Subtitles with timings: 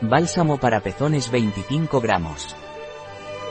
[0.00, 2.54] Bálsamo para pezones 25 gramos.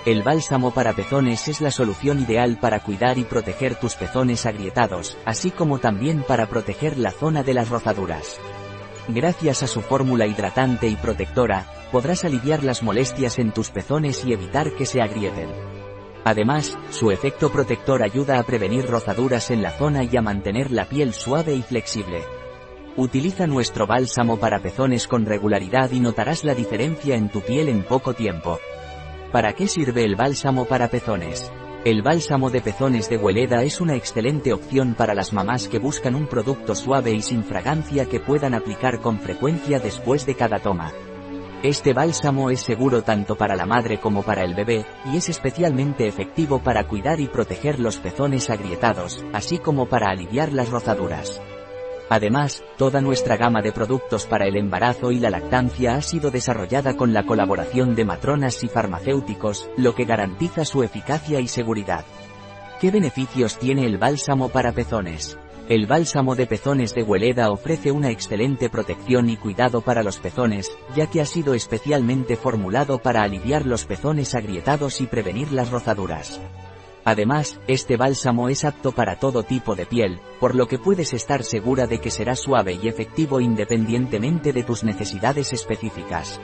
[0.06, 5.18] El bálsamo para pezones es la solución ideal para cuidar y proteger tus pezones agrietados,
[5.26, 8.40] así como también para proteger la zona de las rozaduras.
[9.10, 14.32] Gracias a su fórmula hidratante y protectora, podrás aliviar las molestias en tus pezones y
[14.32, 15.50] evitar que se agrieten.
[16.24, 20.86] Además, su efecto protector ayuda a prevenir rozaduras en la zona y a mantener la
[20.86, 22.24] piel suave y flexible.
[22.98, 27.84] Utiliza nuestro bálsamo para pezones con regularidad y notarás la diferencia en tu piel en
[27.84, 28.58] poco tiempo.
[29.32, 31.52] ¿Para qué sirve el bálsamo para pezones?
[31.86, 36.16] El bálsamo de pezones de Hueleda es una excelente opción para las mamás que buscan
[36.16, 40.92] un producto suave y sin fragancia que puedan aplicar con frecuencia después de cada toma.
[41.62, 46.08] Este bálsamo es seguro tanto para la madre como para el bebé, y es especialmente
[46.08, 51.40] efectivo para cuidar y proteger los pezones agrietados, así como para aliviar las rozaduras.
[52.10, 56.96] Además, toda nuestra gama de productos para el embarazo y la lactancia ha sido desarrollada
[56.96, 62.06] con la colaboración de matronas y farmacéuticos, lo que garantiza su eficacia y seguridad.
[62.80, 65.38] ¿Qué beneficios tiene el bálsamo para pezones?
[65.68, 70.72] El bálsamo de pezones de Hueleda ofrece una excelente protección y cuidado para los pezones,
[70.96, 76.40] ya que ha sido especialmente formulado para aliviar los pezones agrietados y prevenir las rozaduras.
[77.08, 81.42] Además, este bálsamo es apto para todo tipo de piel, por lo que puedes estar
[81.42, 86.42] segura de que será suave y efectivo independientemente de tus necesidades específicas.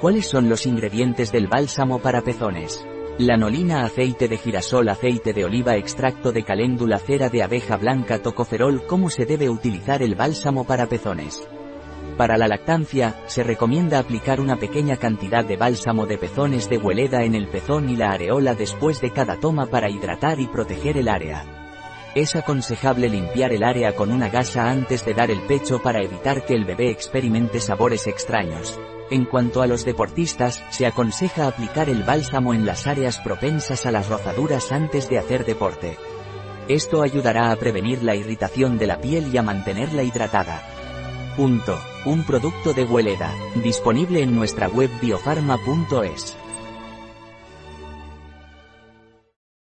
[0.00, 2.86] ¿Cuáles son los ingredientes del bálsamo para pezones?
[3.18, 8.86] Lanolina, aceite de girasol, aceite de oliva, extracto de caléndula, cera de abeja blanca, tocoferol.
[8.86, 11.44] ¿Cómo se debe utilizar el bálsamo para pezones?
[12.18, 17.22] Para la lactancia, se recomienda aplicar una pequeña cantidad de bálsamo de pezones de hueleda
[17.22, 21.08] en el pezón y la areola después de cada toma para hidratar y proteger el
[21.08, 21.44] área.
[22.16, 26.44] Es aconsejable limpiar el área con una gasa antes de dar el pecho para evitar
[26.44, 28.80] que el bebé experimente sabores extraños.
[29.12, 33.92] En cuanto a los deportistas, se aconseja aplicar el bálsamo en las áreas propensas a
[33.92, 35.96] las rozaduras antes de hacer deporte.
[36.66, 40.64] Esto ayudará a prevenir la irritación de la piel y a mantenerla hidratada.
[41.36, 41.78] Punto.
[42.08, 46.47] Un producto de Hueleda, disponible en nuestra web biofarma.es.